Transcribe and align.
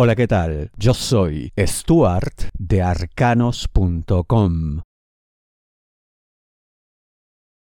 Hola, 0.00 0.14
¿qué 0.14 0.28
tal? 0.28 0.70
Yo 0.76 0.94
soy 0.94 1.52
Stuart 1.58 2.52
de 2.56 2.82
arcanos.com. 2.82 4.82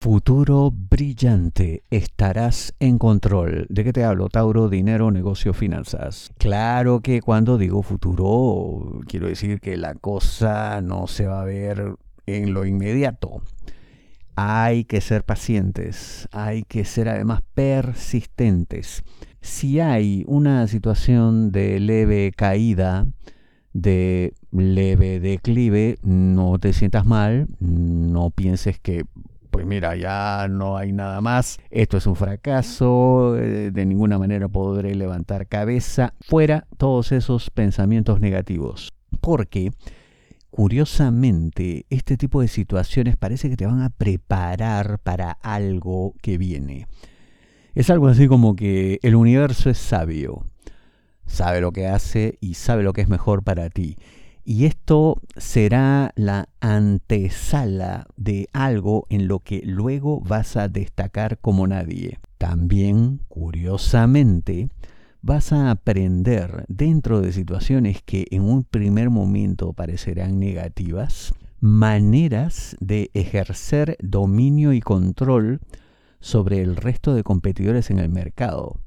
Futuro 0.00 0.72
brillante. 0.72 1.82
Estarás 1.90 2.72
en 2.80 2.96
control. 2.96 3.66
¿De 3.68 3.84
qué 3.84 3.92
te 3.92 4.02
hablo? 4.02 4.30
Tauro, 4.30 4.70
dinero, 4.70 5.10
negocio, 5.10 5.52
finanzas. 5.52 6.30
Claro 6.38 7.00
que 7.00 7.20
cuando 7.20 7.58
digo 7.58 7.82
futuro, 7.82 9.02
quiero 9.06 9.28
decir 9.28 9.60
que 9.60 9.76
la 9.76 9.94
cosa 9.94 10.80
no 10.80 11.08
se 11.08 11.26
va 11.26 11.42
a 11.42 11.44
ver 11.44 11.96
en 12.24 12.54
lo 12.54 12.64
inmediato. 12.64 13.42
Hay 14.36 14.84
que 14.84 15.02
ser 15.02 15.22
pacientes, 15.22 16.30
hay 16.32 16.62
que 16.62 16.86
ser 16.86 17.10
además 17.10 17.42
persistentes 17.52 19.04
si 19.46 19.80
hay 19.80 20.24
una 20.26 20.66
situación 20.66 21.52
de 21.52 21.78
leve 21.78 22.32
caída, 22.34 23.06
de 23.72 24.34
leve 24.50 25.20
declive, 25.20 25.98
no 26.02 26.58
te 26.58 26.72
sientas 26.72 27.06
mal, 27.06 27.46
no 27.60 28.30
pienses 28.30 28.80
que, 28.80 29.04
pues 29.50 29.64
mira, 29.64 29.94
ya 29.94 30.48
no 30.50 30.76
hay 30.76 30.92
nada 30.92 31.20
más, 31.20 31.58
esto 31.70 31.96
es 31.96 32.06
un 32.06 32.16
fracaso, 32.16 33.36
eh, 33.38 33.70
de 33.70 33.86
ninguna 33.86 34.18
manera 34.18 34.48
podré 34.48 34.94
levantar 34.94 35.46
cabeza, 35.46 36.12
fuera 36.20 36.66
todos 36.76 37.12
esos 37.12 37.50
pensamientos 37.50 38.20
negativos. 38.20 38.92
Porque, 39.20 39.70
curiosamente, 40.50 41.86
este 41.88 42.16
tipo 42.16 42.40
de 42.40 42.48
situaciones 42.48 43.16
parece 43.16 43.48
que 43.48 43.56
te 43.56 43.66
van 43.66 43.82
a 43.82 43.90
preparar 43.90 44.98
para 44.98 45.30
algo 45.30 46.14
que 46.20 46.36
viene. 46.36 46.88
Es 47.76 47.90
algo 47.90 48.08
así 48.08 48.26
como 48.26 48.56
que 48.56 49.00
el 49.02 49.14
universo 49.14 49.68
es 49.68 49.76
sabio, 49.76 50.46
sabe 51.26 51.60
lo 51.60 51.72
que 51.72 51.86
hace 51.86 52.38
y 52.40 52.54
sabe 52.54 52.82
lo 52.82 52.94
que 52.94 53.02
es 53.02 53.08
mejor 53.10 53.42
para 53.42 53.68
ti. 53.68 53.98
Y 54.46 54.64
esto 54.64 55.20
será 55.36 56.10
la 56.16 56.48
antesala 56.60 58.06
de 58.16 58.48
algo 58.54 59.06
en 59.10 59.28
lo 59.28 59.40
que 59.40 59.60
luego 59.62 60.22
vas 60.22 60.56
a 60.56 60.68
destacar 60.68 61.36
como 61.36 61.66
nadie. 61.66 62.18
También, 62.38 63.20
curiosamente, 63.28 64.70
vas 65.20 65.52
a 65.52 65.70
aprender 65.70 66.64
dentro 66.68 67.20
de 67.20 67.30
situaciones 67.34 68.00
que 68.02 68.24
en 68.30 68.44
un 68.44 68.64
primer 68.64 69.10
momento 69.10 69.74
parecerán 69.74 70.40
negativas, 70.40 71.34
maneras 71.60 72.74
de 72.80 73.10
ejercer 73.12 73.98
dominio 74.00 74.72
y 74.72 74.80
control 74.80 75.60
sobre 76.26 76.60
el 76.60 76.74
resto 76.74 77.14
de 77.14 77.22
competidores 77.22 77.90
en 77.90 78.00
el 78.00 78.08
mercado. 78.08 78.80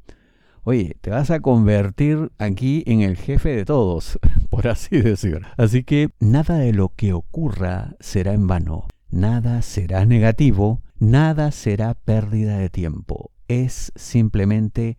Oye, 0.63 0.97
te 0.99 1.09
vas 1.09 1.31
a 1.31 1.39
convertir 1.39 2.33
aquí 2.37 2.83
en 2.85 2.99
el 2.99 3.15
jefe 3.15 3.55
de 3.55 3.63
todos, 3.63 4.19
por 4.49 4.67
así 4.67 4.99
decir. 4.99 5.41
Así 5.55 5.85
que 5.85 6.09
nada 6.19 6.57
de 6.57 6.73
lo 6.73 6.89
que 6.89 7.13
ocurra 7.13 7.95
será 8.01 8.33
en 8.33 8.45
vano, 8.45 8.87
nada 9.09 9.61
será 9.61 10.05
negativo, 10.05 10.81
nada 10.99 11.51
será 11.51 11.93
pérdida 11.93 12.57
de 12.57 12.69
tiempo. 12.69 13.31
Es 13.47 13.93
simplemente 13.95 14.97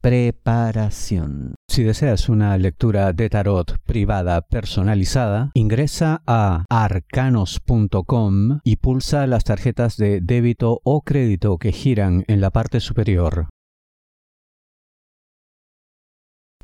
preparación. 0.00 1.54
Si 1.68 1.82
deseas 1.82 2.28
una 2.28 2.56
lectura 2.58 3.12
de 3.12 3.28
tarot 3.28 3.78
privada 3.84 4.40
personalizada, 4.42 5.50
ingresa 5.54 6.22
a 6.26 6.64
arcanos.com 6.68 8.60
y 8.64 8.76
pulsa 8.76 9.26
las 9.26 9.44
tarjetas 9.44 9.96
de 9.96 10.20
débito 10.20 10.80
o 10.84 11.02
crédito 11.02 11.58
que 11.58 11.72
giran 11.72 12.24
en 12.28 12.40
la 12.40 12.50
parte 12.50 12.80
superior. 12.80 13.48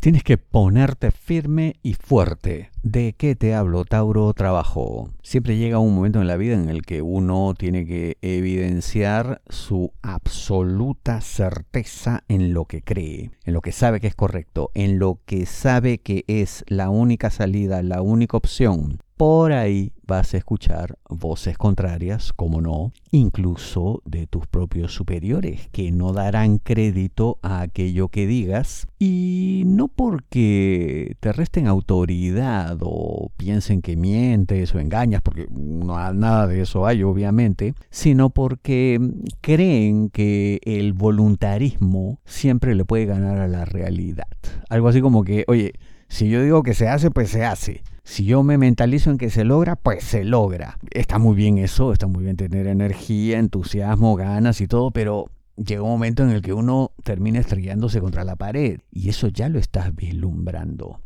Tienes 0.00 0.22
que 0.22 0.38
ponerte 0.38 1.10
firme 1.10 1.76
y 1.82 1.94
fuerte. 1.94 2.70
¿De 2.82 3.14
qué 3.14 3.34
te 3.34 3.54
hablo, 3.54 3.84
Tauro? 3.84 4.32
Trabajo. 4.34 5.10
Siempre 5.22 5.56
llega 5.56 5.80
un 5.80 5.96
momento 5.96 6.20
en 6.20 6.28
la 6.28 6.36
vida 6.36 6.54
en 6.54 6.68
el 6.68 6.82
que 6.82 7.02
uno 7.02 7.54
tiene 7.58 7.86
que 7.86 8.16
evidenciar 8.22 9.42
su 9.48 9.92
absoluta 10.02 11.20
certeza 11.20 12.22
en 12.28 12.54
lo 12.54 12.66
que 12.66 12.82
cree, 12.82 13.30
en 13.44 13.54
lo 13.54 13.62
que 13.62 13.72
sabe 13.72 14.00
que 14.00 14.06
es 14.06 14.14
correcto, 14.14 14.70
en 14.74 15.00
lo 15.00 15.18
que 15.26 15.44
sabe 15.44 15.98
que 15.98 16.24
es 16.28 16.64
la 16.68 16.88
única 16.90 17.30
salida, 17.30 17.82
la 17.82 18.00
única 18.02 18.36
opción 18.36 19.00
por 19.16 19.52
ahí 19.52 19.92
vas 20.06 20.34
a 20.34 20.36
escuchar 20.36 20.98
voces 21.08 21.56
contrarias, 21.56 22.32
como 22.32 22.60
no, 22.60 22.92
incluso 23.10 24.02
de 24.04 24.26
tus 24.26 24.46
propios 24.46 24.92
superiores, 24.92 25.68
que 25.72 25.90
no 25.90 26.12
darán 26.12 26.58
crédito 26.58 27.38
a 27.42 27.62
aquello 27.62 28.08
que 28.08 28.26
digas, 28.26 28.86
y 28.98 29.62
no 29.66 29.88
porque 29.88 31.16
te 31.20 31.32
resten 31.32 31.66
autoridad 31.66 32.78
o 32.82 33.30
piensen 33.36 33.80
que 33.80 33.96
mientes 33.96 34.74
o 34.74 34.80
engañas, 34.80 35.22
porque 35.22 35.46
no, 35.50 36.12
nada 36.12 36.46
de 36.46 36.60
eso 36.60 36.86
hay, 36.86 37.02
obviamente, 37.02 37.74
sino 37.90 38.30
porque 38.30 39.00
creen 39.40 40.10
que 40.10 40.60
el 40.64 40.92
voluntarismo 40.92 42.20
siempre 42.26 42.74
le 42.74 42.84
puede 42.84 43.06
ganar 43.06 43.38
a 43.38 43.48
la 43.48 43.64
realidad. 43.64 44.28
Algo 44.68 44.88
así 44.88 45.00
como 45.00 45.24
que, 45.24 45.44
oye, 45.48 45.72
si 46.08 46.28
yo 46.28 46.42
digo 46.42 46.62
que 46.62 46.74
se 46.74 46.88
hace, 46.88 47.10
pues 47.10 47.30
se 47.30 47.44
hace. 47.44 47.82
Si 48.06 48.24
yo 48.24 48.44
me 48.44 48.56
mentalizo 48.56 49.10
en 49.10 49.18
que 49.18 49.30
se 49.30 49.44
logra, 49.44 49.74
pues 49.74 50.04
se 50.04 50.22
logra. 50.22 50.78
Está 50.92 51.18
muy 51.18 51.34
bien 51.34 51.58
eso, 51.58 51.92
está 51.92 52.06
muy 52.06 52.22
bien 52.22 52.36
tener 52.36 52.68
energía, 52.68 53.40
entusiasmo, 53.40 54.14
ganas 54.14 54.60
y 54.60 54.68
todo, 54.68 54.92
pero 54.92 55.26
llega 55.56 55.82
un 55.82 55.90
momento 55.90 56.22
en 56.22 56.30
el 56.30 56.40
que 56.40 56.52
uno 56.52 56.92
termina 57.02 57.40
estrellándose 57.40 58.00
contra 58.00 58.22
la 58.22 58.36
pared 58.36 58.78
y 58.92 59.08
eso 59.08 59.26
ya 59.26 59.48
lo 59.48 59.58
estás 59.58 59.94
vislumbrando. 59.94 61.00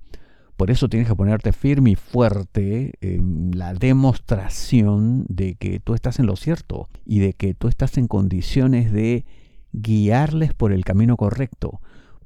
Por 0.59 0.71
eso 0.71 0.91
tienes 0.91 1.09
que 1.09 1.17
ponerte 1.17 1.55
firme 1.55 1.93
y 1.93 1.95
fuerte 1.95 2.93
en 3.01 3.53
la 3.55 3.73
demostración 3.73 5.25
de 5.31 5.55
que 5.55 5.81
tú 5.81 5.95
estás 5.95 6.19
en 6.19 6.27
lo 6.27 6.37
cierto 6.37 6.91
y 7.07 7.21
de 7.21 7.33
que 7.33 7.55
tú 7.55 7.69
estás 7.69 7.97
en 7.97 8.09
condiciones 8.09 8.93
de 8.93 9.25
guiarles 9.73 10.53
por 10.53 10.71
el 10.71 10.85
camino 10.85 11.17
correcto. 11.17 11.81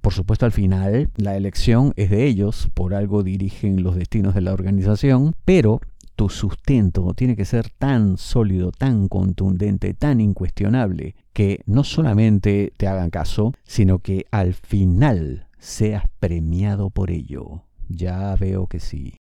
Por 0.04 0.12
supuesto, 0.12 0.44
al 0.44 0.52
final 0.52 1.08
la 1.16 1.34
elección 1.34 1.94
es 1.96 2.10
de 2.10 2.26
ellos, 2.26 2.68
por 2.74 2.92
algo 2.92 3.22
dirigen 3.22 3.82
los 3.82 3.96
destinos 3.96 4.34
de 4.34 4.42
la 4.42 4.52
organización, 4.52 5.34
pero 5.46 5.80
tu 6.14 6.28
sustento 6.28 7.14
tiene 7.14 7.36
que 7.36 7.46
ser 7.46 7.70
tan 7.70 8.18
sólido, 8.18 8.70
tan 8.70 9.08
contundente, 9.08 9.94
tan 9.94 10.20
incuestionable, 10.20 11.14
que 11.32 11.62
no 11.64 11.84
solamente 11.84 12.74
te 12.76 12.86
hagan 12.86 13.08
caso, 13.08 13.54
sino 13.64 14.00
que 14.00 14.26
al 14.30 14.52
final 14.52 15.48
seas 15.58 16.04
premiado 16.20 16.90
por 16.90 17.10
ello. 17.10 17.62
Ya 17.88 18.36
veo 18.36 18.66
que 18.66 18.80
sí. 18.80 19.14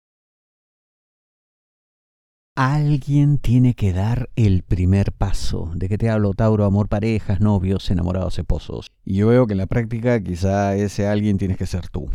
Alguien 2.64 3.40
tiene 3.40 3.74
que 3.74 3.92
dar 3.92 4.30
el 4.36 4.62
primer 4.62 5.14
paso. 5.14 5.72
¿De 5.74 5.90
qué 5.90 5.98
te 5.98 6.12
hablo, 6.12 6.36
Tauro? 6.36 6.64
Amor, 6.64 6.90
parejas, 6.90 7.42
novios, 7.42 7.90
enamorados, 7.90 8.38
esposos. 8.38 8.92
Y 9.04 9.16
yo 9.16 9.30
veo 9.30 9.48
que 9.48 9.54
en 9.54 9.58
la 9.58 9.66
práctica 9.66 10.22
quizá 10.22 10.76
ese 10.76 11.08
alguien 11.08 11.40
tienes 11.40 11.58
que 11.58 11.66
ser 11.66 11.90
tú. 11.90 12.08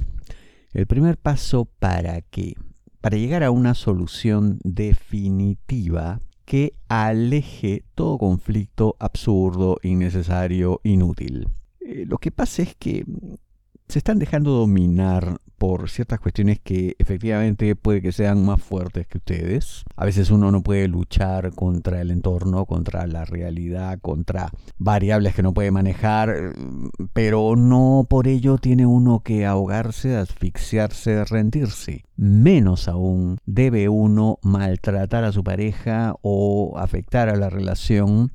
El 0.72 0.86
primer 0.86 1.18
paso 1.18 1.64
para 1.80 2.20
qué? 2.20 2.54
Para 3.00 3.16
llegar 3.16 3.42
a 3.42 3.50
una 3.50 3.74
solución 3.74 4.60
definitiva 4.62 6.20
que 6.44 6.74
aleje 6.86 7.82
todo 7.96 8.16
conflicto 8.16 8.94
absurdo, 9.00 9.78
innecesario, 9.82 10.80
inútil. 10.84 11.48
Eh, 11.80 12.04
lo 12.06 12.18
que 12.18 12.30
pasa 12.30 12.62
es 12.62 12.76
que 12.76 13.04
se 13.88 13.98
están 13.98 14.20
dejando 14.20 14.52
dominar 14.52 15.40
por 15.58 15.88
ciertas 15.88 16.20
cuestiones 16.20 16.60
que 16.60 16.96
efectivamente 16.98 17.74
puede 17.76 18.02
que 18.02 18.12
sean 18.12 18.44
más 18.44 18.62
fuertes 18.62 19.06
que 19.06 19.18
ustedes. 19.18 19.84
A 19.96 20.04
veces 20.04 20.30
uno 20.30 20.50
no 20.50 20.62
puede 20.62 20.88
luchar 20.88 21.52
contra 21.54 22.00
el 22.00 22.10
entorno, 22.10 22.66
contra 22.66 23.06
la 23.06 23.24
realidad, 23.24 23.98
contra 24.00 24.50
variables 24.78 25.34
que 25.34 25.42
no 25.42 25.54
puede 25.54 25.70
manejar, 25.70 26.54
pero 27.12 27.56
no 27.56 28.06
por 28.08 28.28
ello 28.28 28.58
tiene 28.58 28.86
uno 28.86 29.20
que 29.20 29.46
ahogarse, 29.46 30.16
asfixiarse, 30.16 31.24
rendirse. 31.24 32.04
Menos 32.16 32.88
aún 32.88 33.38
debe 33.46 33.88
uno 33.88 34.38
maltratar 34.42 35.24
a 35.24 35.32
su 35.32 35.44
pareja 35.44 36.14
o 36.22 36.74
afectar 36.78 37.28
a 37.28 37.36
la 37.36 37.50
relación 37.50 38.32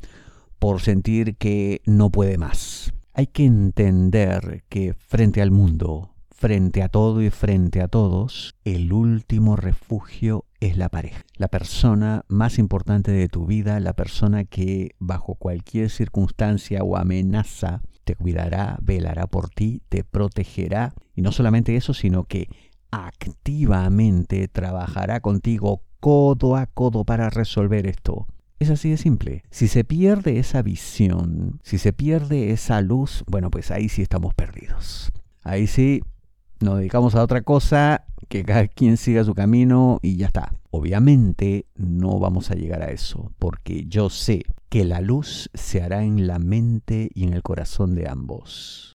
por 0.59 0.81
sentir 0.81 1.37
que 1.37 1.81
no 1.85 2.11
puede 2.11 2.37
más. 2.37 2.93
Hay 3.13 3.27
que 3.27 3.45
entender 3.45 4.63
que 4.69 4.93
frente 4.93 5.41
al 5.41 5.51
mundo, 5.51 6.11
frente 6.41 6.81
a 6.81 6.89
todo 6.89 7.21
y 7.21 7.29
frente 7.29 7.81
a 7.81 7.87
todos, 7.87 8.55
el 8.65 8.93
último 8.93 9.55
refugio 9.57 10.45
es 10.59 10.75
la 10.75 10.89
pareja. 10.89 11.21
La 11.37 11.49
persona 11.49 12.25
más 12.29 12.57
importante 12.57 13.11
de 13.11 13.29
tu 13.29 13.45
vida, 13.45 13.79
la 13.79 13.93
persona 13.93 14.43
que 14.45 14.95
bajo 14.97 15.35
cualquier 15.35 15.91
circunstancia 15.91 16.81
o 16.81 16.97
amenaza 16.97 17.83
te 18.05 18.15
cuidará, 18.15 18.79
velará 18.81 19.27
por 19.27 19.51
ti, 19.51 19.83
te 19.87 20.03
protegerá. 20.03 20.95
Y 21.15 21.21
no 21.21 21.31
solamente 21.31 21.75
eso, 21.75 21.93
sino 21.93 22.23
que 22.23 22.47
activamente 22.89 24.47
trabajará 24.47 25.19
contigo 25.19 25.83
codo 25.99 26.55
a 26.55 26.65
codo 26.65 27.05
para 27.05 27.29
resolver 27.29 27.85
esto. 27.85 28.25
Es 28.57 28.71
así 28.71 28.89
de 28.89 28.97
simple. 28.97 29.43
Si 29.51 29.67
se 29.67 29.83
pierde 29.83 30.39
esa 30.39 30.63
visión, 30.63 31.59
si 31.61 31.77
se 31.77 31.93
pierde 31.93 32.49
esa 32.49 32.81
luz, 32.81 33.23
bueno, 33.27 33.51
pues 33.51 33.69
ahí 33.69 33.89
sí 33.89 34.01
estamos 34.01 34.33
perdidos. 34.33 35.11
Ahí 35.43 35.67
sí 35.67 36.01
nos 36.61 36.77
dedicamos 36.77 37.15
a 37.15 37.23
otra 37.23 37.41
cosa, 37.41 38.05
que 38.27 38.43
cada 38.43 38.67
quien 38.67 38.97
siga 38.97 39.23
su 39.23 39.33
camino 39.33 39.99
y 40.01 40.17
ya 40.17 40.27
está. 40.27 40.53
Obviamente 40.69 41.65
no 41.75 42.19
vamos 42.19 42.51
a 42.51 42.55
llegar 42.55 42.81
a 42.81 42.91
eso, 42.91 43.31
porque 43.39 43.85
yo 43.87 44.09
sé 44.09 44.43
que 44.69 44.85
la 44.85 45.01
luz 45.01 45.49
se 45.53 45.81
hará 45.81 46.03
en 46.03 46.27
la 46.27 46.39
mente 46.39 47.09
y 47.13 47.23
en 47.23 47.33
el 47.33 47.43
corazón 47.43 47.95
de 47.95 48.07
ambos. 48.07 48.93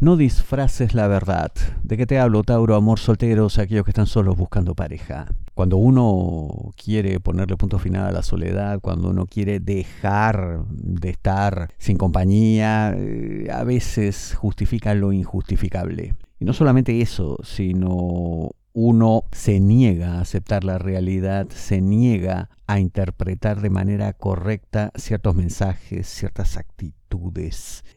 No 0.00 0.16
disfraces 0.16 0.92
la 0.92 1.06
verdad. 1.06 1.52
¿De 1.84 1.96
qué 1.96 2.04
te 2.04 2.18
hablo, 2.18 2.42
Tauro? 2.42 2.74
Amor 2.74 2.98
solteros, 2.98 3.58
aquellos 3.58 3.84
que 3.84 3.92
están 3.92 4.08
solos 4.08 4.36
buscando 4.36 4.74
pareja. 4.74 5.28
Cuando 5.54 5.76
uno 5.76 6.72
quiere 6.76 7.20
ponerle 7.20 7.56
punto 7.56 7.78
final 7.78 8.08
a 8.08 8.12
la 8.12 8.22
soledad, 8.22 8.80
cuando 8.80 9.08
uno 9.08 9.26
quiere 9.26 9.60
dejar 9.60 10.64
de 10.68 11.10
estar 11.10 11.72
sin 11.78 11.96
compañía, 11.96 12.92
eh, 12.96 13.46
a 13.52 13.62
veces 13.62 14.34
justifica 14.36 14.94
lo 14.94 15.12
injustificable. 15.12 16.16
Y 16.40 16.44
no 16.44 16.52
solamente 16.52 17.00
eso, 17.00 17.38
sino 17.44 18.50
uno 18.72 19.22
se 19.30 19.60
niega 19.60 20.14
a 20.14 20.22
aceptar 20.22 20.64
la 20.64 20.78
realidad, 20.78 21.46
se 21.50 21.80
niega 21.80 22.50
a 22.66 22.80
interpretar 22.80 23.60
de 23.60 23.70
manera 23.70 24.12
correcta 24.12 24.90
ciertos 24.96 25.36
mensajes, 25.36 26.08
ciertas 26.08 26.56
actitudes. 26.56 27.03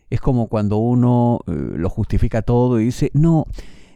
Es 0.09 0.21
como 0.21 0.47
cuando 0.47 0.77
uno 0.77 1.39
eh, 1.47 1.51
lo 1.51 1.89
justifica 1.89 2.41
todo 2.41 2.79
y 2.79 2.85
dice, 2.85 3.11
no, 3.13 3.45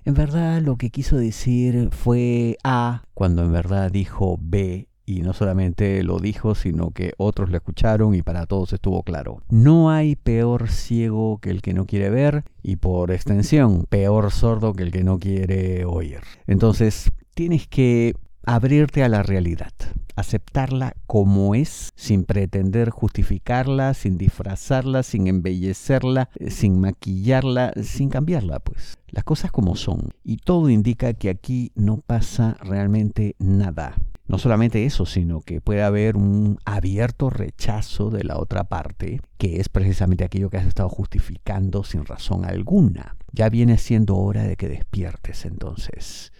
en 0.05 0.13
verdad 0.13 0.61
lo 0.61 0.77
que 0.77 0.89
quiso 0.89 1.17
decir 1.17 1.89
fue 1.91 2.57
A, 2.63 3.03
cuando 3.13 3.43
en 3.43 3.51
verdad 3.51 3.91
dijo 3.91 4.37
B 4.41 4.87
y 5.05 5.21
no 5.21 5.33
solamente 5.33 6.03
lo 6.03 6.19
dijo, 6.19 6.55
sino 6.55 6.91
que 6.91 7.13
otros 7.17 7.49
lo 7.49 7.57
escucharon 7.57 8.15
y 8.15 8.21
para 8.21 8.45
todos 8.45 8.73
estuvo 8.73 9.03
claro. 9.03 9.41
No 9.49 9.89
hay 9.89 10.15
peor 10.15 10.69
ciego 10.69 11.39
que 11.39 11.49
el 11.49 11.61
que 11.61 11.73
no 11.73 11.85
quiere 11.85 12.09
ver 12.09 12.43
y 12.63 12.77
por 12.77 13.11
extensión, 13.11 13.85
peor 13.89 14.31
sordo 14.31 14.73
que 14.73 14.83
el 14.83 14.91
que 14.91 15.03
no 15.03 15.19
quiere 15.19 15.85
oír. 15.85 16.21
Entonces, 16.47 17.11
tienes 17.33 17.67
que 17.67 18.15
abrirte 18.45 19.03
a 19.03 19.09
la 19.09 19.23
realidad, 19.23 19.73
aceptarla 20.15 20.95
como 21.07 21.55
es, 21.55 21.91
sin 21.95 22.23
pretender 22.23 22.89
justificarla, 22.89 23.93
sin 23.93 24.17
disfrazarla, 24.17 25.03
sin 25.03 25.27
embellecerla, 25.27 26.29
eh, 26.35 26.51
sin 26.51 26.79
maquillarla, 26.79 27.73
sin 27.81 28.09
cambiarla, 28.09 28.59
pues. 28.59 28.97
Las 29.09 29.23
cosas 29.23 29.51
como 29.51 29.75
son. 29.75 30.09
Y 30.23 30.37
todo 30.37 30.69
indica 30.69 31.13
que 31.13 31.29
aquí 31.29 31.71
no 31.75 31.97
pasa 31.97 32.57
realmente 32.61 33.35
nada. 33.39 33.95
No 34.27 34.37
solamente 34.37 34.85
eso, 34.85 35.05
sino 35.05 35.41
que 35.41 35.59
puede 35.59 35.83
haber 35.83 36.15
un 36.15 36.57
abierto 36.63 37.29
rechazo 37.29 38.09
de 38.09 38.23
la 38.23 38.37
otra 38.37 38.63
parte, 38.63 39.19
que 39.37 39.59
es 39.59 39.67
precisamente 39.67 40.23
aquello 40.23 40.49
que 40.49 40.57
has 40.57 40.67
estado 40.67 40.87
justificando 40.87 41.83
sin 41.83 42.05
razón 42.05 42.45
alguna. 42.45 43.17
Ya 43.33 43.49
viene 43.49 43.77
siendo 43.77 44.15
hora 44.15 44.43
de 44.43 44.55
que 44.55 44.69
despiertes 44.69 45.43
entonces 45.43 46.31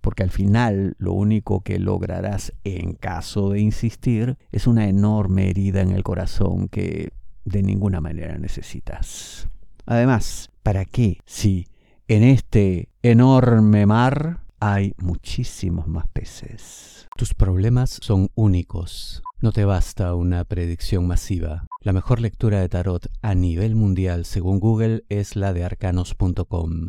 porque 0.00 0.22
al 0.22 0.30
final 0.30 0.94
lo 0.98 1.12
único 1.12 1.60
que 1.60 1.78
lograrás 1.78 2.52
en 2.64 2.94
caso 2.94 3.50
de 3.50 3.60
insistir 3.60 4.38
es 4.52 4.66
una 4.66 4.88
enorme 4.88 5.50
herida 5.50 5.80
en 5.82 5.90
el 5.90 6.02
corazón 6.02 6.68
que 6.68 7.12
de 7.44 7.62
ninguna 7.62 8.00
manera 8.00 8.38
necesitas. 8.38 9.48
Además, 9.86 10.50
¿para 10.62 10.84
qué 10.84 11.18
si 11.26 11.66
en 12.08 12.22
este 12.22 12.88
enorme 13.02 13.86
mar 13.86 14.40
hay 14.60 14.94
muchísimos 14.98 15.86
más 15.86 16.06
peces? 16.08 17.08
Tus 17.16 17.34
problemas 17.34 17.98
son 18.00 18.30
únicos. 18.34 19.22
No 19.42 19.52
te 19.52 19.64
basta 19.64 20.14
una 20.14 20.44
predicción 20.44 21.06
masiva. 21.06 21.66
La 21.82 21.92
mejor 21.92 22.20
lectura 22.20 22.60
de 22.60 22.68
tarot 22.68 23.10
a 23.22 23.34
nivel 23.34 23.74
mundial 23.74 24.24
según 24.24 24.60
Google 24.60 25.04
es 25.08 25.34
la 25.34 25.52
de 25.52 25.64
arcanos.com. 25.64 26.88